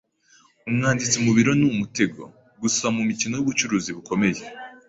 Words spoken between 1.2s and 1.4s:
mu